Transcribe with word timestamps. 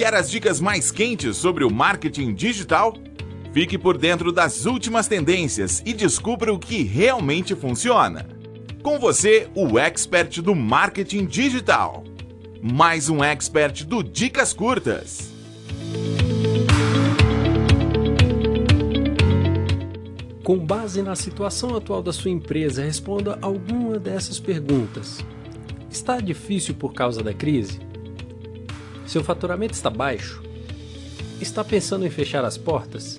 Quer 0.00 0.14
as 0.14 0.30
dicas 0.30 0.62
mais 0.62 0.90
quentes 0.90 1.36
sobre 1.36 1.62
o 1.62 1.70
marketing 1.70 2.32
digital? 2.32 2.94
Fique 3.52 3.76
por 3.76 3.98
dentro 3.98 4.32
das 4.32 4.64
últimas 4.64 5.06
tendências 5.06 5.82
e 5.84 5.92
descubra 5.92 6.50
o 6.54 6.58
que 6.58 6.82
realmente 6.82 7.54
funciona. 7.54 8.26
Com 8.82 8.98
você, 8.98 9.50
o 9.54 9.78
expert 9.78 10.40
do 10.40 10.54
marketing 10.54 11.26
digital. 11.26 12.02
Mais 12.62 13.10
um 13.10 13.22
expert 13.22 13.84
do 13.84 14.02
Dicas 14.02 14.54
Curtas. 14.54 15.30
Com 20.42 20.56
base 20.56 21.02
na 21.02 21.14
situação 21.14 21.76
atual 21.76 22.02
da 22.02 22.14
sua 22.14 22.30
empresa, 22.30 22.82
responda 22.82 23.38
alguma 23.42 23.98
dessas 23.98 24.40
perguntas. 24.40 25.22
Está 25.90 26.20
difícil 26.20 26.74
por 26.74 26.94
causa 26.94 27.22
da 27.22 27.34
crise? 27.34 27.89
Seu 29.10 29.24
faturamento 29.24 29.74
está 29.74 29.90
baixo? 29.90 30.40
Está 31.40 31.64
pensando 31.64 32.06
em 32.06 32.10
fechar 32.10 32.44
as 32.44 32.56
portas? 32.56 33.18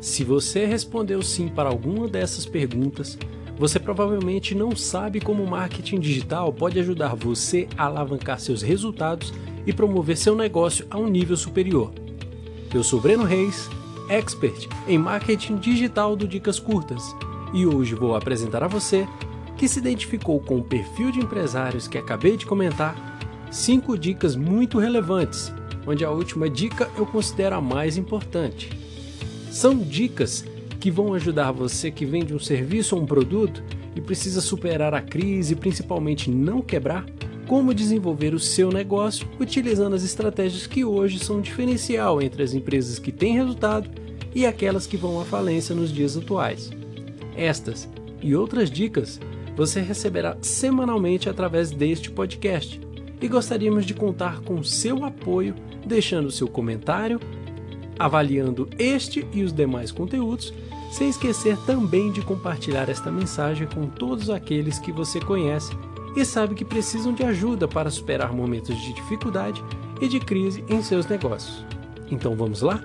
Se 0.00 0.24
você 0.24 0.64
respondeu 0.64 1.20
sim 1.20 1.48
para 1.48 1.68
alguma 1.68 2.08
dessas 2.08 2.46
perguntas, 2.46 3.18
você 3.58 3.78
provavelmente 3.78 4.54
não 4.54 4.74
sabe 4.74 5.20
como 5.20 5.44
o 5.44 5.50
marketing 5.50 6.00
digital 6.00 6.50
pode 6.50 6.80
ajudar 6.80 7.14
você 7.14 7.68
a 7.76 7.84
alavancar 7.84 8.40
seus 8.40 8.62
resultados 8.62 9.34
e 9.66 9.72
promover 9.74 10.16
seu 10.16 10.34
negócio 10.34 10.86
a 10.90 10.96
um 10.96 11.08
nível 11.08 11.36
superior. 11.36 11.92
Eu 12.72 12.82
sou 12.82 12.98
Breno 12.98 13.24
Reis, 13.24 13.68
expert 14.08 14.66
em 14.88 14.96
marketing 14.96 15.56
digital 15.56 16.16
do 16.16 16.26
Dicas 16.26 16.58
Curtas, 16.58 17.14
e 17.52 17.66
hoje 17.66 17.94
vou 17.94 18.16
apresentar 18.16 18.64
a 18.64 18.66
você 18.66 19.06
que 19.58 19.68
se 19.68 19.78
identificou 19.78 20.40
com 20.40 20.56
o 20.56 20.64
perfil 20.64 21.12
de 21.12 21.20
empresários 21.20 21.86
que 21.86 21.98
acabei 21.98 22.38
de 22.38 22.46
comentar 22.46 23.11
cinco 23.52 23.98
dicas 23.98 24.34
muito 24.34 24.78
relevantes, 24.78 25.52
onde 25.86 26.04
a 26.04 26.10
última 26.10 26.48
dica 26.48 26.90
eu 26.96 27.04
considero 27.04 27.56
a 27.56 27.60
mais 27.60 27.98
importante. 27.98 28.70
São 29.50 29.76
dicas 29.76 30.42
que 30.80 30.90
vão 30.90 31.12
ajudar 31.12 31.52
você 31.52 31.90
que 31.90 32.06
vende 32.06 32.34
um 32.34 32.38
serviço 32.38 32.96
ou 32.96 33.02
um 33.02 33.06
produto 33.06 33.62
e 33.94 34.00
precisa 34.00 34.40
superar 34.40 34.94
a 34.94 35.02
crise 35.02 35.54
principalmente 35.54 36.30
não 36.30 36.62
quebrar, 36.62 37.04
como 37.46 37.74
desenvolver 37.74 38.32
o 38.32 38.40
seu 38.40 38.70
negócio 38.70 39.28
utilizando 39.38 39.94
as 39.94 40.02
estratégias 40.02 40.66
que 40.66 40.82
hoje 40.82 41.18
são 41.18 41.42
diferencial 41.42 42.22
entre 42.22 42.42
as 42.42 42.54
empresas 42.54 42.98
que 42.98 43.12
têm 43.12 43.34
resultado 43.34 43.90
e 44.34 44.46
aquelas 44.46 44.86
que 44.86 44.96
vão 44.96 45.20
à 45.20 45.24
falência 45.26 45.74
nos 45.74 45.92
dias 45.92 46.16
atuais. 46.16 46.70
Estas 47.36 47.86
e 48.22 48.34
outras 48.34 48.70
dicas 48.70 49.20
você 49.54 49.82
receberá 49.82 50.38
semanalmente 50.40 51.28
através 51.28 51.70
deste 51.70 52.10
podcast 52.10 52.80
e 53.22 53.28
gostaríamos 53.28 53.86
de 53.86 53.94
contar 53.94 54.40
com 54.40 54.62
seu 54.64 55.04
apoio, 55.04 55.54
deixando 55.86 56.30
seu 56.30 56.48
comentário, 56.48 57.20
avaliando 57.98 58.68
este 58.78 59.24
e 59.32 59.44
os 59.44 59.52
demais 59.52 59.92
conteúdos, 59.92 60.52
sem 60.90 61.08
esquecer 61.08 61.56
também 61.64 62.10
de 62.10 62.20
compartilhar 62.20 62.88
esta 62.88 63.10
mensagem 63.10 63.66
com 63.68 63.86
todos 63.86 64.28
aqueles 64.28 64.78
que 64.78 64.90
você 64.90 65.20
conhece 65.20 65.72
e 66.16 66.24
sabe 66.24 66.54
que 66.54 66.64
precisam 66.64 67.14
de 67.14 67.22
ajuda 67.22 67.66
para 67.66 67.90
superar 67.90 68.32
momentos 68.32 68.76
de 68.76 68.92
dificuldade 68.92 69.62
e 70.00 70.08
de 70.08 70.18
crise 70.18 70.64
em 70.68 70.82
seus 70.82 71.06
negócios. 71.06 71.64
Então 72.10 72.34
vamos 72.34 72.60
lá? 72.60 72.82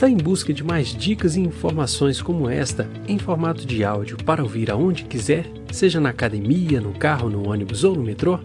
Está 0.00 0.08
em 0.08 0.16
busca 0.16 0.50
de 0.50 0.64
mais 0.64 0.94
dicas 0.94 1.36
e 1.36 1.40
informações 1.40 2.22
como 2.22 2.48
esta 2.48 2.88
em 3.06 3.18
formato 3.18 3.66
de 3.66 3.84
áudio 3.84 4.16
para 4.16 4.42
ouvir 4.42 4.70
aonde 4.70 5.04
quiser, 5.04 5.44
seja 5.70 6.00
na 6.00 6.08
academia, 6.08 6.80
no 6.80 6.94
carro, 6.94 7.28
no 7.28 7.46
ônibus 7.46 7.84
ou 7.84 7.94
no 7.94 8.02
metrô? 8.02 8.38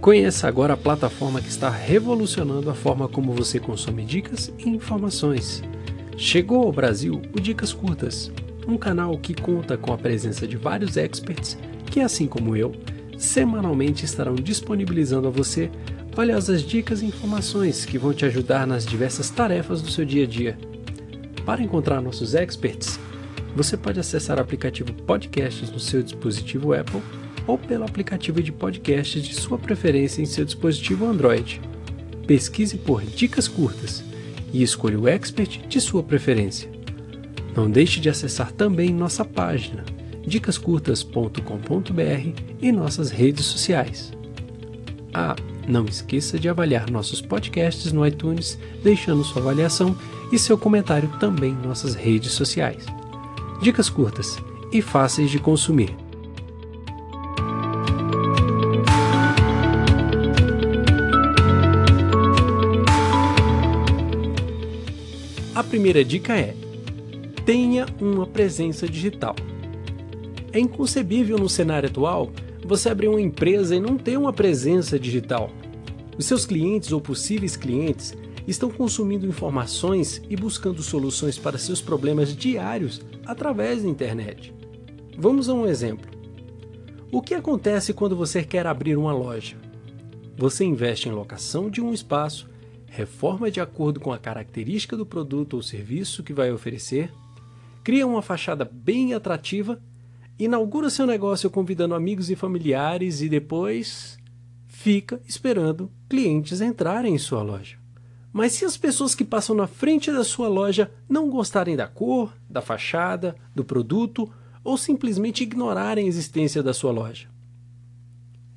Conheça 0.00 0.48
agora 0.48 0.74
a 0.74 0.76
plataforma 0.76 1.40
que 1.40 1.48
está 1.48 1.70
revolucionando 1.70 2.68
a 2.68 2.74
forma 2.74 3.06
como 3.06 3.32
você 3.32 3.60
consome 3.60 4.04
dicas 4.04 4.52
e 4.58 4.68
informações. 4.68 5.62
Chegou 6.16 6.64
ao 6.64 6.72
Brasil 6.72 7.22
o 7.32 7.40
Dicas 7.40 7.72
Curtas, 7.72 8.32
um 8.66 8.76
canal 8.76 9.16
que 9.18 9.40
conta 9.40 9.76
com 9.76 9.92
a 9.92 9.96
presença 9.96 10.48
de 10.48 10.56
vários 10.56 10.96
experts 10.96 11.56
que, 11.92 12.00
assim 12.00 12.26
como 12.26 12.56
eu, 12.56 12.72
semanalmente 13.16 14.04
estarão 14.04 14.34
disponibilizando 14.34 15.28
a 15.28 15.30
você 15.30 15.70
valiosas 16.16 16.62
dicas 16.62 17.02
e 17.02 17.04
informações 17.04 17.84
que 17.84 17.98
vão 17.98 18.14
te 18.14 18.24
ajudar 18.24 18.66
nas 18.66 18.86
diversas 18.86 19.28
tarefas 19.28 19.82
do 19.82 19.90
seu 19.90 20.02
dia 20.02 20.24
a 20.24 20.26
dia. 20.26 20.58
Para 21.44 21.62
encontrar 21.62 22.00
nossos 22.00 22.34
experts, 22.34 22.98
você 23.54 23.76
pode 23.76 24.00
acessar 24.00 24.38
o 24.38 24.40
aplicativo 24.40 24.94
Podcasts 24.94 25.70
no 25.70 25.78
seu 25.78 26.02
dispositivo 26.02 26.72
Apple 26.72 27.02
ou 27.46 27.58
pelo 27.58 27.84
aplicativo 27.84 28.42
de 28.42 28.50
podcasts 28.50 29.22
de 29.22 29.34
sua 29.34 29.58
preferência 29.58 30.22
em 30.22 30.26
seu 30.26 30.46
dispositivo 30.46 31.04
Android. 31.04 31.60
Pesquise 32.26 32.78
por 32.78 33.02
Dicas 33.02 33.46
Curtas 33.46 34.02
e 34.54 34.62
escolha 34.62 34.98
o 34.98 35.06
expert 35.06 35.68
de 35.68 35.80
sua 35.82 36.02
preferência. 36.02 36.70
Não 37.54 37.70
deixe 37.70 38.00
de 38.00 38.08
acessar 38.08 38.52
também 38.52 38.88
nossa 38.88 39.22
página 39.22 39.84
dicascurtas.com.br 40.26 42.42
e 42.62 42.72
nossas 42.72 43.10
redes 43.10 43.44
sociais. 43.44 44.14
Ah, 45.12 45.36
não 45.68 45.84
esqueça 45.84 46.38
de 46.38 46.48
avaliar 46.48 46.90
nossos 46.90 47.20
podcasts 47.20 47.92
no 47.92 48.06
iTunes, 48.06 48.58
deixando 48.82 49.24
sua 49.24 49.42
avaliação 49.42 49.96
e 50.32 50.38
seu 50.38 50.56
comentário 50.56 51.08
também 51.18 51.52
em 51.52 51.66
nossas 51.66 51.94
redes 51.94 52.32
sociais. 52.32 52.84
Dicas 53.60 53.88
curtas 53.88 54.38
e 54.72 54.80
fáceis 54.80 55.30
de 55.30 55.38
consumir. 55.38 55.94
A 65.54 65.64
primeira 65.64 66.04
dica 66.04 66.36
é: 66.36 66.54
tenha 67.44 67.86
uma 68.00 68.26
presença 68.26 68.88
digital. 68.88 69.34
É 70.52 70.58
inconcebível 70.58 71.38
no 71.38 71.48
cenário 71.48 71.88
atual 71.88 72.30
você 72.66 72.88
abrir 72.88 73.08
uma 73.08 73.20
empresa 73.20 73.76
e 73.76 73.80
não 73.80 73.96
ter 73.96 74.18
uma 74.18 74.32
presença 74.32 74.98
digital. 74.98 75.50
Os 76.18 76.26
seus 76.26 76.44
clientes 76.44 76.92
ou 76.92 77.00
possíveis 77.00 77.56
clientes 77.56 78.12
estão 78.46 78.70
consumindo 78.70 79.26
informações 79.26 80.20
e 80.28 80.36
buscando 80.36 80.82
soluções 80.82 81.38
para 81.38 81.58
seus 81.58 81.80
problemas 81.80 82.34
diários 82.34 83.00
através 83.24 83.82
da 83.82 83.88
internet. 83.88 84.52
Vamos 85.16 85.48
a 85.48 85.54
um 85.54 85.66
exemplo. 85.66 86.10
O 87.10 87.22
que 87.22 87.34
acontece 87.34 87.92
quando 87.92 88.16
você 88.16 88.42
quer 88.42 88.66
abrir 88.66 88.96
uma 88.96 89.12
loja? 89.12 89.56
Você 90.36 90.64
investe 90.64 91.08
em 91.08 91.12
locação 91.12 91.70
de 91.70 91.80
um 91.80 91.92
espaço, 91.92 92.48
reforma 92.86 93.50
de 93.50 93.60
acordo 93.60 94.00
com 94.00 94.12
a 94.12 94.18
característica 94.18 94.96
do 94.96 95.06
produto 95.06 95.54
ou 95.54 95.62
serviço 95.62 96.22
que 96.22 96.32
vai 96.32 96.52
oferecer, 96.52 97.12
cria 97.84 98.06
uma 98.06 98.22
fachada 98.22 98.64
bem 98.70 99.14
atrativa 99.14 99.80
inaugura 100.38 100.90
seu 100.90 101.06
negócio 101.06 101.50
convidando 101.50 101.94
amigos 101.94 102.30
e 102.30 102.36
familiares 102.36 103.22
e 103.22 103.28
depois 103.28 104.18
fica 104.66 105.20
esperando 105.26 105.90
clientes 106.08 106.60
entrarem 106.60 107.14
em 107.14 107.18
sua 107.18 107.42
loja. 107.42 107.78
Mas 108.32 108.52
se 108.52 108.64
as 108.66 108.76
pessoas 108.76 109.14
que 109.14 109.24
passam 109.24 109.56
na 109.56 109.66
frente 109.66 110.12
da 110.12 110.22
sua 110.22 110.48
loja 110.48 110.90
não 111.08 111.30
gostarem 111.30 111.74
da 111.74 111.88
cor, 111.88 112.36
da 112.48 112.60
fachada, 112.60 113.34
do 113.54 113.64
produto 113.64 114.30
ou 114.62 114.76
simplesmente 114.76 115.42
ignorarem 115.42 116.04
a 116.04 116.08
existência 116.08 116.62
da 116.62 116.74
sua 116.74 116.92
loja? 116.92 117.28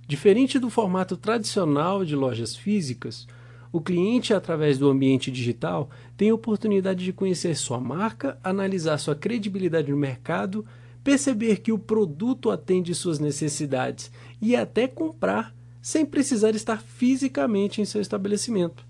Diferente 0.06 0.60
do 0.60 0.70
formato 0.70 1.16
tradicional 1.16 2.04
de 2.04 2.16
lojas 2.16 2.56
físicas, 2.56 3.26
o 3.72 3.80
cliente, 3.80 4.34
através 4.34 4.78
do 4.78 4.90
ambiente 4.90 5.32
digital, 5.32 5.90
tem 6.18 6.32
a 6.32 6.34
oportunidade 6.34 7.06
de 7.06 7.14
conhecer 7.14 7.56
sua 7.56 7.80
marca, 7.80 8.38
analisar 8.44 8.98
sua 8.98 9.16
credibilidade 9.16 9.92
no 9.92 9.98
mercado 9.98 10.66
perceber 11.10 11.62
que 11.62 11.72
o 11.72 11.80
produto 11.80 12.52
atende 12.52 12.94
suas 12.94 13.18
necessidades 13.18 14.12
e 14.40 14.56
até 14.56 14.88
comprar 14.88 15.56
sem 15.82 16.06
precisar 16.06 16.52
estar 16.52 16.84
fisicamente 16.84 17.82
em 17.82 17.86
seu 17.86 18.00
estabelecimento. 18.00 18.86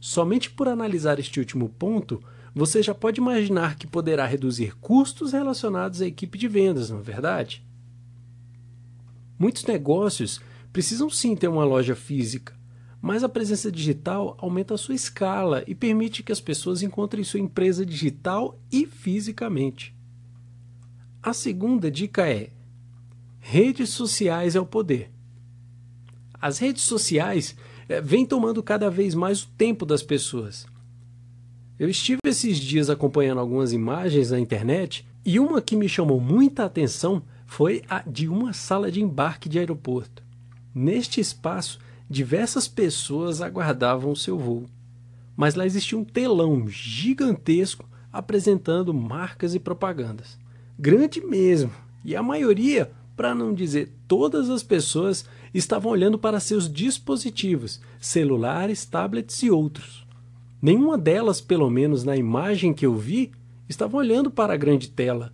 Somente 0.00 0.50
por 0.50 0.66
analisar 0.66 1.20
este 1.20 1.38
último 1.38 1.68
ponto, 1.68 2.20
você 2.52 2.82
já 2.82 2.92
pode 2.92 3.20
imaginar 3.20 3.76
que 3.76 3.86
poderá 3.86 4.26
reduzir 4.26 4.74
custos 4.78 5.30
relacionados 5.30 6.02
à 6.02 6.06
equipe 6.08 6.36
de 6.36 6.48
vendas, 6.48 6.90
não 6.90 6.98
é 6.98 7.02
verdade? 7.02 7.64
Muitos 9.38 9.64
negócios 9.64 10.40
precisam 10.72 11.08
sim 11.08 11.36
ter 11.36 11.46
uma 11.46 11.64
loja 11.64 11.94
física, 11.94 12.52
mas 13.00 13.22
a 13.22 13.28
presença 13.28 13.70
digital 13.70 14.36
aumenta 14.40 14.74
a 14.74 14.78
sua 14.78 14.96
escala 14.96 15.62
e 15.68 15.74
permite 15.74 16.24
que 16.24 16.32
as 16.32 16.40
pessoas 16.40 16.82
encontrem 16.82 17.22
sua 17.22 17.38
empresa 17.38 17.86
digital 17.86 18.58
e 18.72 18.86
fisicamente. 18.86 19.95
A 21.26 21.32
segunda 21.32 21.90
dica 21.90 22.24
é: 22.30 22.50
redes 23.40 23.90
sociais 23.90 24.54
é 24.54 24.60
o 24.60 24.64
poder. 24.64 25.10
As 26.40 26.58
redes 26.58 26.84
sociais 26.84 27.56
é, 27.88 28.00
vêm 28.00 28.24
tomando 28.24 28.62
cada 28.62 28.88
vez 28.88 29.12
mais 29.12 29.42
o 29.42 29.48
tempo 29.58 29.84
das 29.84 30.04
pessoas. 30.04 30.68
Eu 31.80 31.88
estive 31.88 32.20
esses 32.24 32.58
dias 32.58 32.88
acompanhando 32.88 33.40
algumas 33.40 33.72
imagens 33.72 34.30
na 34.30 34.38
internet 34.38 35.04
E 35.24 35.40
uma 35.40 35.60
que 35.60 35.74
me 35.74 35.88
chamou 35.88 36.20
muita 36.20 36.64
atenção 36.64 37.20
foi 37.44 37.82
a 37.88 38.08
de 38.08 38.28
uma 38.28 38.52
sala 38.52 38.88
de 38.88 39.02
embarque 39.02 39.48
de 39.48 39.58
aeroporto. 39.58 40.22
Neste 40.72 41.20
espaço, 41.20 41.80
diversas 42.08 42.68
pessoas 42.68 43.42
aguardavam 43.42 44.12
o 44.12 44.16
seu 44.16 44.38
voo. 44.38 44.66
Mas 45.36 45.56
lá 45.56 45.66
existia 45.66 45.98
um 45.98 46.04
telão 46.04 46.68
gigantesco 46.68 47.84
apresentando 48.12 48.94
marcas 48.94 49.56
e 49.56 49.58
propagandas. 49.58 50.45
Grande 50.78 51.20
mesmo. 51.24 51.70
E 52.04 52.14
a 52.14 52.22
maioria, 52.22 52.90
para 53.16 53.34
não 53.34 53.54
dizer 53.54 53.92
todas 54.06 54.50
as 54.50 54.62
pessoas, 54.62 55.24
estavam 55.54 55.90
olhando 55.90 56.18
para 56.18 56.38
seus 56.38 56.70
dispositivos, 56.70 57.80
celulares, 57.98 58.84
tablets 58.84 59.42
e 59.42 59.50
outros. 59.50 60.06
Nenhuma 60.60 60.98
delas, 60.98 61.40
pelo 61.40 61.70
menos 61.70 62.04
na 62.04 62.16
imagem 62.16 62.74
que 62.74 62.84
eu 62.84 62.94
vi, 62.94 63.32
estava 63.68 63.96
olhando 63.96 64.30
para 64.30 64.52
a 64.52 64.56
grande 64.56 64.90
tela. 64.90 65.32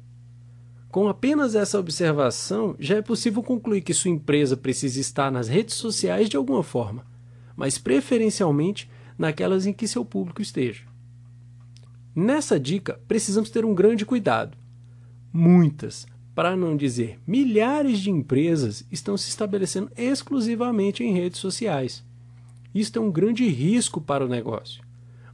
Com 0.90 1.08
apenas 1.08 1.54
essa 1.54 1.78
observação, 1.78 2.76
já 2.78 2.96
é 2.96 3.02
possível 3.02 3.42
concluir 3.42 3.80
que 3.80 3.94
sua 3.94 4.10
empresa 4.10 4.56
precisa 4.56 5.00
estar 5.00 5.32
nas 5.32 5.48
redes 5.48 5.74
sociais 5.74 6.28
de 6.28 6.36
alguma 6.36 6.62
forma, 6.62 7.04
mas 7.56 7.78
preferencialmente 7.78 8.90
naquelas 9.18 9.66
em 9.66 9.72
que 9.72 9.88
seu 9.88 10.04
público 10.04 10.42
esteja. 10.42 10.84
Nessa 12.14 12.60
dica, 12.60 13.00
precisamos 13.08 13.48
ter 13.48 13.64
um 13.64 13.74
grande 13.74 14.04
cuidado. 14.04 14.61
Muitas, 15.32 16.06
para 16.34 16.54
não 16.54 16.76
dizer 16.76 17.18
milhares 17.26 18.00
de 18.00 18.10
empresas 18.10 18.86
estão 18.92 19.16
se 19.16 19.30
estabelecendo 19.30 19.90
exclusivamente 19.96 21.02
em 21.02 21.14
redes 21.14 21.40
sociais. 21.40 22.04
Isto 22.74 22.98
é 22.98 23.02
um 23.02 23.10
grande 23.10 23.48
risco 23.48 23.98
para 23.98 24.24
o 24.24 24.28
negócio, 24.28 24.82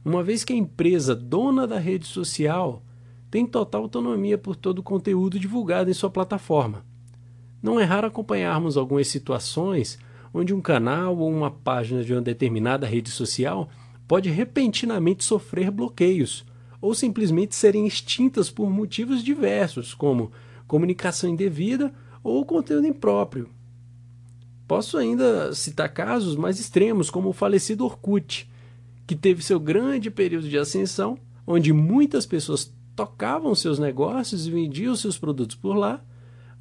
uma 0.03 0.23
vez 0.23 0.45
que 0.45 0.53
a 0.53 0.55
empresa 0.55 1.13
dona 1.13 1.67
da 1.67 1.77
rede 1.77 2.07
social 2.07 2.81
tem 3.29 3.45
total 3.45 3.83
autonomia 3.83 4.37
por 4.37 4.55
todo 4.55 4.79
o 4.79 4.83
conteúdo 4.83 5.37
divulgado 5.37 5.89
em 5.89 5.93
sua 5.93 6.09
plataforma. 6.09 6.85
Não 7.61 7.77
é 7.77 7.83
raro 7.83 8.07
acompanharmos 8.07 8.77
algumas 8.77 9.09
situações 9.09 9.99
onde 10.33 10.53
um 10.53 10.61
canal 10.61 11.17
ou 11.17 11.29
uma 11.29 11.51
página 11.51 12.03
de 12.03 12.13
uma 12.13 12.21
determinada 12.21 12.87
rede 12.87 13.09
social 13.09 13.69
pode 14.07 14.29
repentinamente 14.29 15.25
sofrer 15.25 15.69
bloqueios 15.69 16.45
ou 16.81 16.93
simplesmente 16.93 17.55
serem 17.55 17.85
extintas 17.85 18.49
por 18.49 18.69
motivos 18.69 19.23
diversos, 19.23 19.93
como 19.93 20.31
comunicação 20.67 21.29
indevida 21.29 21.93
ou 22.23 22.45
conteúdo 22.45 22.87
impróprio. 22.87 23.49
Posso 24.67 24.97
ainda 24.97 25.53
citar 25.53 25.91
casos 25.91 26.35
mais 26.35 26.59
extremos, 26.59 27.09
como 27.09 27.29
o 27.29 27.33
falecido 27.33 27.85
Orkut, 27.85 28.47
que 29.07 29.15
teve 29.15 29.43
seu 29.43 29.59
grande 29.59 30.11
período 30.11 30.47
de 30.47 30.57
ascensão, 30.57 31.17
onde 31.45 31.73
muitas 31.73 32.25
pessoas 32.25 32.71
tocavam 32.95 33.55
seus 33.55 33.79
negócios 33.79 34.45
e 34.45 34.51
vendiam 34.51 34.95
seus 34.95 35.17
produtos 35.17 35.55
por 35.55 35.75
lá, 35.75 36.03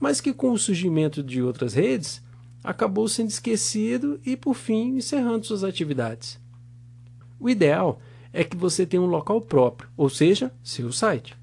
mas 0.00 0.20
que 0.20 0.32
com 0.32 0.52
o 0.52 0.58
surgimento 0.58 1.22
de 1.22 1.42
outras 1.42 1.74
redes 1.74 2.22
acabou 2.64 3.08
sendo 3.08 3.28
esquecido 3.28 4.20
e, 4.24 4.36
por 4.36 4.54
fim, 4.54 4.96
encerrando 4.96 5.44
suas 5.44 5.62
atividades. 5.62 6.40
O 7.38 7.50
ideal 7.50 8.00
é 8.38 8.44
que 8.44 8.56
você 8.56 8.86
tenha 8.86 9.02
um 9.02 9.06
local 9.06 9.40
próprio, 9.40 9.90
ou 9.96 10.08
seja, 10.08 10.52
seu 10.62 10.92
site. 10.92 11.36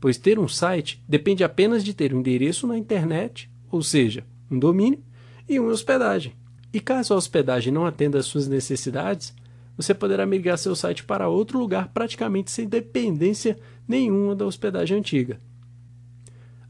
Pois 0.00 0.16
ter 0.16 0.38
um 0.38 0.48
site 0.48 1.04
depende 1.06 1.44
apenas 1.44 1.84
de 1.84 1.92
ter 1.92 2.14
um 2.14 2.20
endereço 2.20 2.66
na 2.66 2.78
internet, 2.78 3.50
ou 3.70 3.82
seja, 3.82 4.24
um 4.50 4.58
domínio 4.58 5.04
e 5.46 5.60
uma 5.60 5.70
hospedagem. 5.70 6.32
E 6.72 6.80
caso 6.80 7.12
a 7.12 7.18
hospedagem 7.18 7.70
não 7.70 7.84
atenda 7.84 8.18
às 8.18 8.24
suas 8.24 8.48
necessidades, 8.48 9.34
você 9.76 9.92
poderá 9.92 10.24
migrar 10.24 10.56
seu 10.56 10.74
site 10.74 11.04
para 11.04 11.28
outro 11.28 11.58
lugar 11.58 11.88
praticamente 11.92 12.50
sem 12.50 12.66
dependência 12.66 13.58
nenhuma 13.86 14.34
da 14.34 14.46
hospedagem 14.46 14.96
antiga. 14.96 15.38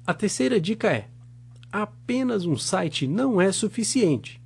A 0.05 0.13
terceira 0.13 0.61
dica 0.61 0.91
é: 0.91 1.07
apenas 1.71 2.45
um 2.45 2.57
site 2.57 3.07
não 3.07 3.41
é 3.41 3.53
suficiente. 3.53 4.40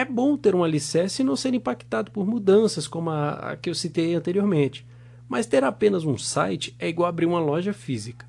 É 0.00 0.04
bom 0.06 0.34
ter 0.34 0.54
um 0.54 0.64
alicerce 0.64 1.20
e 1.20 1.24
não 1.26 1.36
ser 1.36 1.52
impactado 1.52 2.10
por 2.10 2.26
mudanças 2.26 2.88
como 2.88 3.10
a, 3.10 3.32
a 3.32 3.56
que 3.58 3.68
eu 3.68 3.74
citei 3.74 4.14
anteriormente, 4.14 4.86
mas 5.28 5.44
ter 5.44 5.62
apenas 5.62 6.06
um 6.06 6.16
site 6.16 6.74
é 6.78 6.88
igual 6.88 7.06
abrir 7.06 7.26
uma 7.26 7.38
loja 7.38 7.74
física. 7.74 8.26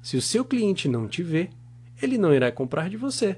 Se 0.00 0.16
o 0.16 0.22
seu 0.22 0.46
cliente 0.46 0.88
não 0.88 1.06
te 1.06 1.22
vê, 1.22 1.50
ele 2.00 2.16
não 2.16 2.32
irá 2.32 2.50
comprar 2.50 2.88
de 2.88 2.96
você. 2.96 3.36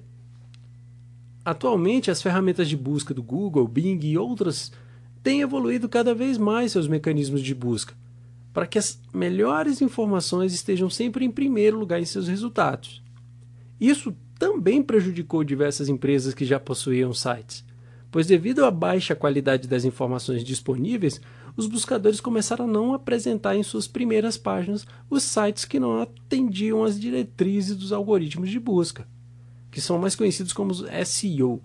Atualmente, 1.45 2.09
as 2.09 2.23
ferramentas 2.23 2.69
de 2.69 2.77
busca 2.77 3.13
do 3.13 3.21
Google, 3.21 3.67
Bing 3.67 3.99
e 4.05 4.17
outras 4.17 4.71
têm 5.21 5.41
evoluído 5.41 5.89
cada 5.89 6.15
vez 6.15 6.39
mais 6.39 6.71
seus 6.71 6.87
mecanismos 6.87 7.43
de 7.43 7.53
busca, 7.53 7.97
para 8.53 8.69
que 8.69 8.79
as 8.79 9.01
melhores 9.13 9.83
informações 9.83 10.55
estejam 10.55 10.89
sempre 10.89 11.25
em 11.25 11.33
primeiro 11.33 11.81
lugar 11.81 12.01
em 12.01 12.05
seus 12.05 12.29
resultados. 12.29 13.03
Isso 13.81 14.15
também 14.39 14.81
prejudicou 14.85 15.43
diversas 15.43 15.89
empresas 15.89 16.33
que 16.33 16.45
já 16.45 16.61
possuíam 16.61 17.13
sites, 17.13 17.72
pois, 18.13 18.27
devido 18.27 18.65
à 18.67 18.71
baixa 18.71 19.17
qualidade 19.17 19.67
das 19.67 19.87
informações 19.87 20.45
disponíveis, 20.45 21.19
os 21.57 21.67
buscadores 21.67 22.21
começaram 22.21 22.67
a 22.67 22.69
não 22.69 22.93
apresentar 22.93 23.57
em 23.57 23.63
suas 23.63 23.89
primeiras 23.89 24.37
páginas 24.37 24.87
os 25.09 25.23
sites 25.23 25.65
que 25.65 25.81
não 25.81 26.03
atendiam 26.03 26.85
às 26.85 27.01
diretrizes 27.01 27.75
dos 27.75 27.91
algoritmos 27.91 28.51
de 28.51 28.61
busca, 28.61 29.09
que 29.71 29.81
são 29.81 29.99
mais 29.99 30.15
conhecidos 30.15 30.53
como 30.53 30.75
SEO. 30.75 31.63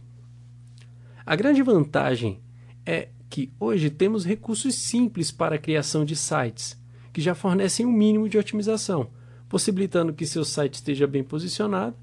A 1.25 1.35
grande 1.35 1.61
vantagem 1.61 2.39
é 2.85 3.09
que 3.29 3.51
hoje 3.59 3.89
temos 3.89 4.25
recursos 4.25 4.73
simples 4.73 5.31
para 5.31 5.55
a 5.55 5.59
criação 5.59 6.05
de 6.05 6.15
sites, 6.15 6.79
que 7.11 7.19
já 7.19 7.35
fornecem 7.35 7.85
um 7.85 7.91
mínimo 7.91 8.29
de 8.29 8.37
otimização, 8.37 9.09
possibilitando 9.49 10.13
que 10.13 10.25
seu 10.25 10.45
site 10.45 10.75
esteja 10.75 11.05
bem 11.05 11.25
posicionado, 11.25 11.97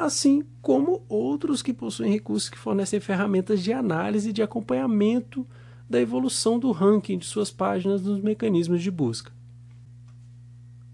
assim 0.00 0.42
como 0.62 1.04
outros 1.08 1.62
que 1.62 1.74
possuem 1.74 2.10
recursos 2.10 2.48
que 2.48 2.58
fornecem 2.58 2.98
ferramentas 3.00 3.62
de 3.62 3.72
análise 3.72 4.30
e 4.30 4.32
de 4.32 4.42
acompanhamento 4.42 5.46
da 5.88 6.00
evolução 6.00 6.58
do 6.58 6.70
ranking 6.72 7.18
de 7.18 7.26
suas 7.26 7.50
páginas 7.50 8.02
nos 8.02 8.20
mecanismos 8.20 8.82
de 8.82 8.90
busca. 8.90 9.32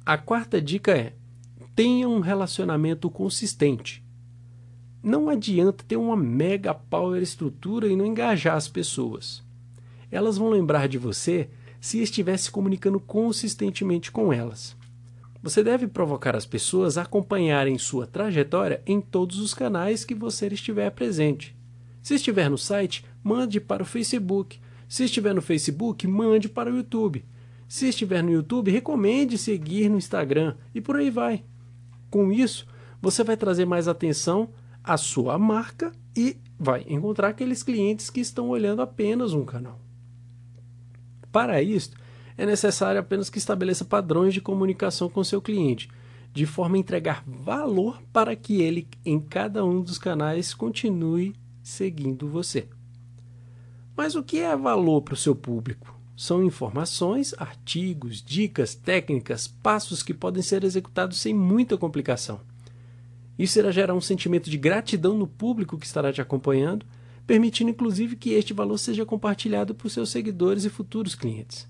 A 0.04 0.18
quarta 0.18 0.60
dica 0.60 0.92
é: 0.92 1.14
tenha 1.74 2.08
um 2.08 2.20
relacionamento 2.20 3.08
consistente. 3.10 4.04
Não 5.02 5.28
adianta 5.28 5.84
ter 5.86 5.96
uma 5.96 6.16
mega 6.16 6.74
power 6.74 7.22
estrutura 7.22 7.86
e 7.86 7.94
não 7.94 8.06
engajar 8.06 8.56
as 8.56 8.66
pessoas. 8.66 9.44
Elas 10.10 10.36
vão 10.36 10.48
lembrar 10.50 10.88
de 10.88 10.98
você 10.98 11.48
se 11.80 12.02
estivesse 12.02 12.50
comunicando 12.50 12.98
consistentemente 12.98 14.10
com 14.10 14.32
elas. 14.32 14.76
Você 15.46 15.62
deve 15.62 15.86
provocar 15.86 16.34
as 16.34 16.44
pessoas 16.44 16.98
a 16.98 17.02
acompanharem 17.02 17.78
sua 17.78 18.04
trajetória 18.04 18.82
em 18.84 19.00
todos 19.00 19.38
os 19.38 19.54
canais 19.54 20.04
que 20.04 20.12
você 20.12 20.48
estiver 20.48 20.90
presente. 20.90 21.56
Se 22.02 22.16
estiver 22.16 22.50
no 22.50 22.58
site, 22.58 23.04
mande 23.22 23.60
para 23.60 23.84
o 23.84 23.86
Facebook. 23.86 24.58
Se 24.88 25.04
estiver 25.04 25.32
no 25.32 25.40
Facebook, 25.40 26.04
mande 26.08 26.48
para 26.48 26.68
o 26.68 26.76
YouTube. 26.76 27.24
Se 27.68 27.86
estiver 27.86 28.24
no 28.24 28.32
YouTube, 28.32 28.72
recomende 28.72 29.38
seguir 29.38 29.88
no 29.88 29.98
Instagram 29.98 30.56
e 30.74 30.80
por 30.80 30.96
aí 30.96 31.10
vai. 31.10 31.44
Com 32.10 32.32
isso, 32.32 32.66
você 33.00 33.22
vai 33.22 33.36
trazer 33.36 33.66
mais 33.66 33.86
atenção 33.86 34.48
à 34.82 34.96
sua 34.96 35.38
marca 35.38 35.92
e 36.16 36.38
vai 36.58 36.84
encontrar 36.88 37.28
aqueles 37.28 37.62
clientes 37.62 38.10
que 38.10 38.18
estão 38.18 38.48
olhando 38.48 38.82
apenas 38.82 39.32
um 39.32 39.44
canal. 39.44 39.80
Para 41.30 41.62
isso, 41.62 41.92
é 42.36 42.44
necessário 42.44 43.00
apenas 43.00 43.30
que 43.30 43.38
estabeleça 43.38 43.84
padrões 43.84 44.34
de 44.34 44.40
comunicação 44.40 45.08
com 45.08 45.24
seu 45.24 45.40
cliente, 45.40 45.88
de 46.32 46.44
forma 46.44 46.76
a 46.76 46.78
entregar 46.78 47.24
valor 47.26 48.02
para 48.12 48.36
que 48.36 48.60
ele, 48.60 48.86
em 49.04 49.18
cada 49.18 49.64
um 49.64 49.80
dos 49.80 49.98
canais, 49.98 50.52
continue 50.52 51.34
seguindo 51.62 52.28
você. 52.28 52.68
Mas 53.96 54.14
o 54.14 54.22
que 54.22 54.38
é 54.38 54.54
valor 54.56 55.00
para 55.00 55.14
o 55.14 55.16
seu 55.16 55.34
público? 55.34 55.94
São 56.16 56.44
informações, 56.44 57.34
artigos, 57.38 58.22
dicas, 58.22 58.74
técnicas, 58.74 59.46
passos 59.48 60.02
que 60.02 60.14
podem 60.14 60.42
ser 60.42 60.64
executados 60.64 61.18
sem 61.18 61.34
muita 61.34 61.76
complicação. 61.76 62.40
Isso 63.38 63.58
irá 63.58 63.70
gerar 63.70 63.94
um 63.94 64.00
sentimento 64.00 64.48
de 64.48 64.56
gratidão 64.56 65.16
no 65.16 65.26
público 65.26 65.78
que 65.78 65.86
estará 65.86 66.12
te 66.12 66.20
acompanhando 66.20 66.86
permitindo 67.26 67.70
inclusive 67.70 68.16
que 68.16 68.30
este 68.30 68.54
valor 68.54 68.78
seja 68.78 69.04
compartilhado 69.04 69.74
por 69.74 69.90
seus 69.90 70.10
seguidores 70.10 70.64
e 70.64 70.70
futuros 70.70 71.14
clientes. 71.14 71.68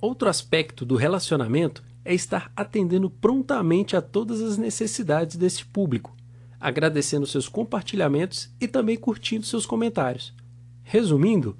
Outro 0.00 0.28
aspecto 0.28 0.84
do 0.84 0.94
relacionamento 0.94 1.82
é 2.04 2.14
estar 2.14 2.52
atendendo 2.54 3.10
prontamente 3.10 3.96
a 3.96 4.02
todas 4.02 4.40
as 4.40 4.58
necessidades 4.58 5.36
deste 5.36 5.66
público, 5.66 6.14
agradecendo 6.60 7.26
seus 7.26 7.48
compartilhamentos 7.48 8.54
e 8.60 8.68
também 8.68 8.96
curtindo 8.96 9.46
seus 9.46 9.66
comentários. 9.66 10.34
Resumindo, 10.82 11.56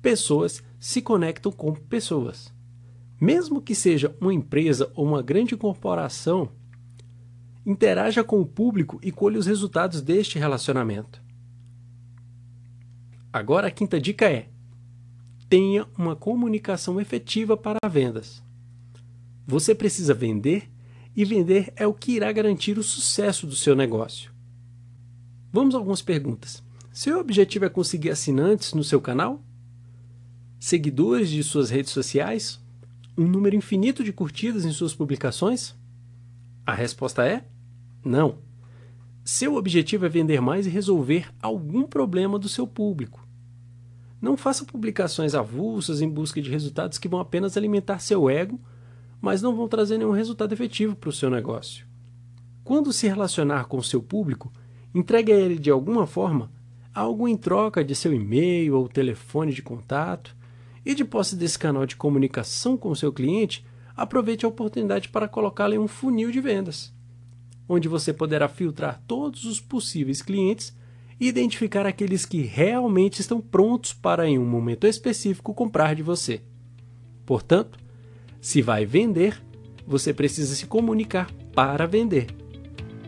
pessoas 0.00 0.62
se 0.78 1.02
conectam 1.02 1.52
com 1.52 1.74
pessoas. 1.74 2.52
Mesmo 3.20 3.60
que 3.60 3.74
seja 3.74 4.16
uma 4.20 4.32
empresa 4.32 4.90
ou 4.94 5.04
uma 5.04 5.20
grande 5.20 5.56
corporação, 5.56 6.50
interaja 7.66 8.24
com 8.24 8.40
o 8.40 8.46
público 8.46 8.98
e 9.02 9.12
colhe 9.12 9.36
os 9.36 9.46
resultados 9.46 10.00
deste 10.00 10.38
relacionamento. 10.38 11.22
Agora 13.32 13.68
a 13.68 13.70
quinta 13.70 14.00
dica 14.00 14.30
é: 14.30 14.48
tenha 15.50 15.84
uma 15.98 16.14
comunicação 16.14 17.00
efetiva 17.00 17.56
para 17.56 17.88
vendas. 17.90 18.40
Você 19.44 19.74
precisa 19.74 20.14
vender 20.14 20.70
e 21.14 21.24
vender 21.24 21.72
é 21.74 21.84
o 21.84 21.92
que 21.92 22.12
irá 22.12 22.30
garantir 22.30 22.78
o 22.78 22.84
sucesso 22.84 23.48
do 23.48 23.56
seu 23.56 23.74
negócio. 23.74 24.30
Vamos 25.52 25.74
a 25.74 25.78
algumas 25.78 26.00
perguntas. 26.00 26.62
Seu 26.92 27.18
objetivo 27.18 27.64
é 27.64 27.68
conseguir 27.68 28.10
assinantes 28.10 28.74
no 28.74 28.84
seu 28.84 29.00
canal? 29.00 29.42
Seguidores 30.60 31.28
de 31.28 31.42
suas 31.42 31.68
redes 31.68 31.90
sociais? 31.90 32.60
Um 33.18 33.26
número 33.26 33.56
infinito 33.56 34.04
de 34.04 34.12
curtidas 34.12 34.64
em 34.64 34.70
suas 34.70 34.94
publicações? 34.94 35.74
A 36.64 36.72
resposta 36.72 37.26
é 37.26 37.44
não. 38.04 38.38
Seu 39.24 39.56
objetivo 39.56 40.06
é 40.06 40.08
vender 40.08 40.40
mais 40.40 40.64
e 40.64 40.70
resolver 40.70 41.28
algum 41.42 41.82
problema 41.88 42.38
do 42.38 42.48
seu 42.48 42.68
público. 42.68 43.28
Não 44.20 44.36
faça 44.36 44.64
publicações 44.64 45.34
avulsas 45.34 46.00
em 46.00 46.08
busca 46.08 46.40
de 46.42 46.50
resultados 46.50 46.98
que 46.98 47.08
vão 47.08 47.20
apenas 47.20 47.56
alimentar 47.56 47.98
seu 47.98 48.28
ego, 48.28 48.60
mas 49.20 49.40
não 49.40 49.56
vão 49.56 49.68
trazer 49.68 49.98
nenhum 49.98 50.12
resultado 50.12 50.52
efetivo 50.52 50.94
para 50.94 51.10
o 51.10 51.12
seu 51.12 51.30
negócio. 51.30 51.86
Quando 52.62 52.92
se 52.92 53.08
relacionar 53.08 53.64
com 53.64 53.78
o 53.78 53.82
seu 53.82 54.02
público, 54.02 54.52
entregue 54.94 55.32
a 55.32 55.36
ele 55.36 55.58
de 55.58 55.70
alguma 55.70 56.06
forma 56.06 56.50
algo 56.92 57.28
em 57.28 57.36
troca 57.36 57.84
de 57.84 57.94
seu 57.94 58.12
e-mail 58.12 58.76
ou 58.76 58.88
telefone 58.88 59.52
de 59.52 59.62
contato, 59.62 60.36
e 60.84 60.94
de 60.94 61.04
posse 61.04 61.36
desse 61.36 61.58
canal 61.58 61.86
de 61.86 61.96
comunicação 61.96 62.76
com 62.76 62.90
o 62.90 62.96
seu 62.96 63.12
cliente, 63.12 63.64
aproveite 63.96 64.44
a 64.44 64.48
oportunidade 64.48 65.08
para 65.08 65.28
colocá-lo 65.28 65.74
em 65.74 65.78
um 65.78 65.88
funil 65.88 66.30
de 66.30 66.40
vendas, 66.40 66.92
onde 67.68 67.88
você 67.88 68.12
poderá 68.12 68.48
filtrar 68.48 69.02
todos 69.06 69.44
os 69.44 69.60
possíveis 69.60 70.22
clientes 70.22 70.76
e 71.20 71.28
identificar 71.28 71.84
aqueles 71.84 72.24
que 72.24 72.40
realmente 72.40 73.20
estão 73.20 73.40
prontos 73.40 73.92
para, 73.92 74.26
em 74.26 74.38
um 74.38 74.46
momento 74.46 74.86
específico, 74.86 75.52
comprar 75.52 75.94
de 75.94 76.02
você. 76.02 76.40
Portanto, 77.26 77.78
se 78.40 78.62
vai 78.62 78.86
vender, 78.86 79.40
você 79.86 80.14
precisa 80.14 80.54
se 80.54 80.66
comunicar 80.66 81.30
para 81.54 81.86
vender. 81.86 82.28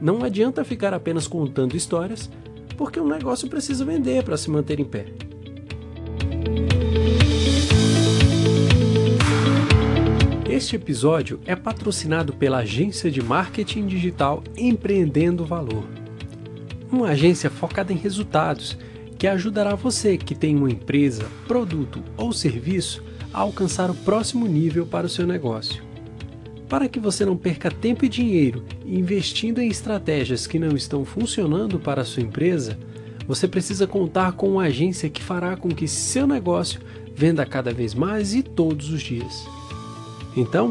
Não 0.01 0.23
adianta 0.23 0.63
ficar 0.63 0.93
apenas 0.93 1.27
contando 1.27 1.75
histórias, 1.75 2.31
porque 2.77 3.01
o 3.01 3.09
negócio 3.09 3.49
precisa 3.49 3.85
vender 3.85 4.23
para 4.23 4.37
se 4.37 4.51
manter 4.51 4.79
em 4.79 4.85
pé. 4.85 5.07
Este 10.51 10.77
episódio 10.77 11.41
é 11.47 11.57
patrocinado 11.57 12.35
pela 12.35 12.59
agência 12.59 13.11
de 13.11 13.23
marketing 13.23 13.87
digital 13.87 14.45
Empreendendo 14.55 15.47
Valor. 15.47 16.02
Uma 16.93 17.09
agência 17.09 17.49
focada 17.49 17.91
em 17.91 17.97
resultados 17.97 18.77
que 19.19 19.27
ajudará 19.27 19.75
você 19.75 20.19
que 20.19 20.35
tem 20.35 20.55
uma 20.55 20.71
empresa, 20.71 21.25
produto 21.49 22.03
ou 22.19 22.35
serviço 22.35 23.03
a 23.33 23.41
alcançar 23.41 23.91
o 23.91 23.95
próximo 23.95 24.47
nível 24.47 24.85
para 24.85 25.07
o 25.07 25.09
seu 25.09 25.27
negócio. 25.27 25.83
Para 26.69 26.91
que 26.91 27.01
você 27.01 27.25
não 27.25 27.35
perca 27.35 27.71
tempo 27.71 28.05
e 28.05 28.11
dinheiro 28.11 28.63
investindo 28.85 29.59
em 29.59 29.69
estratégias 29.69 30.47
que 30.47 30.59
não 30.59 30.77
estão 30.77 31.03
funcionando 31.03 31.79
para 31.81 32.03
a 32.03 32.05
sua 32.05 32.23
empresa, 32.23 32.79
você 33.27 33.49
precisa 33.49 33.87
contar 33.87 34.33
com 34.33 34.51
uma 34.51 34.65
agência 34.65 35.09
que 35.09 35.23
fará 35.23 35.57
com 35.57 35.71
que 35.71 35.89
seu 35.89 36.27
negócio 36.27 36.79
venda 37.15 37.47
cada 37.47 37.73
vez 37.73 37.95
mais 37.95 38.35
e 38.35 38.43
todos 38.43 38.91
os 38.91 39.01
dias. 39.01 39.47
Então, 40.37 40.69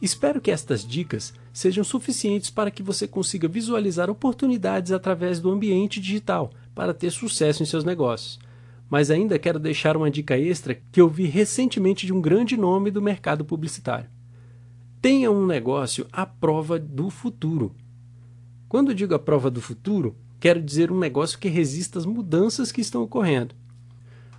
Espero 0.00 0.40
que 0.40 0.50
estas 0.50 0.82
dicas 0.82 1.34
sejam 1.52 1.84
suficientes 1.84 2.48
para 2.48 2.70
que 2.70 2.82
você 2.82 3.06
consiga 3.06 3.46
visualizar 3.46 4.08
oportunidades 4.08 4.90
através 4.90 5.40
do 5.40 5.50
ambiente 5.50 6.00
digital 6.00 6.50
para 6.74 6.94
ter 6.94 7.10
sucesso 7.10 7.62
em 7.62 7.66
seus 7.66 7.84
negócios 7.84 8.38
mas 8.88 9.08
ainda 9.08 9.38
quero 9.38 9.60
deixar 9.60 9.96
uma 9.96 10.10
dica 10.10 10.36
extra 10.36 10.74
que 10.90 11.00
eu 11.00 11.08
vi 11.08 11.26
recentemente 11.26 12.06
de 12.06 12.12
um 12.12 12.20
grande 12.20 12.56
nome 12.56 12.90
do 12.90 13.00
mercado 13.00 13.44
publicitário. 13.44 14.10
Tenha 15.00 15.30
um 15.30 15.46
negócio 15.46 16.06
à 16.12 16.26
prova 16.26 16.78
do 16.78 17.08
futuro. 17.08 17.74
Quando 18.68 18.94
digo 18.94 19.14
a 19.14 19.18
prova 19.18 19.50
do 19.50 19.58
futuro, 19.58 20.14
quero 20.38 20.60
dizer 20.60 20.92
um 20.92 20.98
negócio 20.98 21.38
que 21.38 21.48
resista 21.48 21.98
às 21.98 22.04
mudanças 22.04 22.70
que 22.70 22.82
estão 22.82 23.02
ocorrendo. 23.02 23.54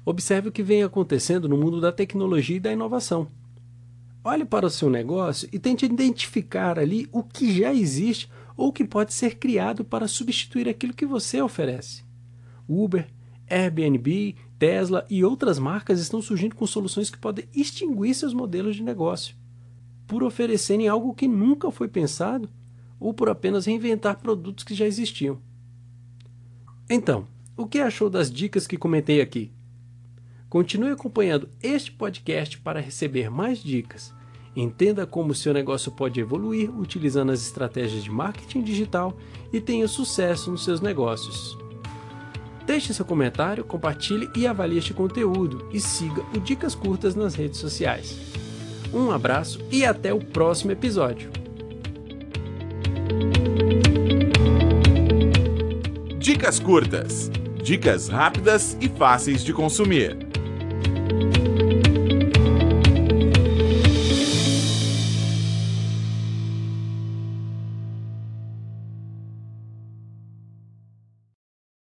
Observe 0.06 0.50
o 0.50 0.52
que 0.52 0.62
vem 0.62 0.84
acontecendo 0.84 1.50
no 1.50 1.58
mundo 1.58 1.82
da 1.82 1.92
tecnologia 1.92 2.58
e 2.58 2.60
da 2.60 2.72
inovação. 2.72 3.28
Olhe 4.24 4.46
para 4.46 4.68
o 4.68 4.70
seu 4.70 4.88
negócio 4.88 5.50
e 5.52 5.58
tente 5.58 5.84
identificar 5.84 6.78
ali 6.78 7.10
o 7.12 7.24
que 7.24 7.52
já 7.58 7.74
existe 7.74 8.30
ou 8.56 8.72
que 8.72 8.86
pode 8.86 9.16
ser 9.16 9.40
criado 9.40 9.84
para 9.84 10.08
substituir 10.08 10.70
aquilo 10.70 10.94
que 10.94 11.08
você 11.08 11.42
oferece. 11.42 12.04
Uber, 12.70 13.08
Airbnb, 13.50 14.36
Tesla 14.60 15.08
e 15.10 15.24
outras 15.26 15.58
marcas 15.58 16.00
estão 16.00 16.22
surgindo 16.22 16.56
com 16.56 16.68
soluções 16.68 17.10
que 17.10 17.18
podem 17.18 17.46
extinguir 17.52 18.14
seus 18.14 18.32
modelos 18.32 18.76
de 18.76 18.84
negócio, 18.84 19.41
por 20.12 20.24
oferecerem 20.24 20.90
algo 20.90 21.14
que 21.14 21.26
nunca 21.26 21.72
foi 21.72 21.88
pensado 21.88 22.50
ou 23.00 23.14
por 23.14 23.30
apenas 23.30 23.66
reinventar 23.66 24.20
produtos 24.20 24.66
que 24.66 24.76
já 24.76 24.86
existiam. 24.86 25.40
Então, 26.90 27.26
o 27.56 27.66
que 27.66 27.80
achou 27.80 28.10
das 28.10 28.30
dicas 28.30 28.68
que 28.68 28.76
comentei 28.76 29.22
aqui? 29.22 29.54
Continue 30.50 30.92
acompanhando 30.92 31.48
este 31.64 31.94
podcast 31.94 32.58
para 32.58 32.82
receber 32.82 33.30
mais 33.32 33.64
dicas. 33.64 34.14
Entenda 34.54 35.08
como 35.08 35.34
seu 35.34 35.54
negócio 35.54 35.94
pode 35.94 36.20
evoluir 36.20 36.70
utilizando 36.78 37.32
as 37.32 37.42
estratégias 37.42 38.04
de 38.04 38.12
marketing 38.12 38.64
digital 38.64 39.18
e 39.54 39.62
tenha 39.62 39.88
sucesso 39.88 40.52
nos 40.52 40.66
seus 40.66 40.82
negócios. 40.82 41.58
Deixe 42.66 42.94
seu 42.94 43.06
comentário, 43.06 43.64
compartilhe 43.64 44.30
e 44.36 44.46
avalie 44.46 44.78
este 44.78 44.94
conteúdo 44.94 45.70
e 45.72 45.80
siga 45.80 46.22
o 46.36 46.40
Dicas 46.42 46.76
Curtas 46.76 47.16
nas 47.16 47.34
redes 47.34 47.60
sociais. 47.60 48.41
Um 48.94 49.12
abraço 49.12 49.60
e 49.72 49.86
até 49.86 50.14
o 50.14 50.20
próximo 50.20 50.72
episódio. 50.72 51.32
Dicas 56.18 56.60
curtas. 56.60 57.32
Dicas 57.64 58.08
rápidas 58.08 58.78
e 58.82 58.90
fáceis 58.90 59.44
de 59.44 59.54
consumir. 59.54 60.31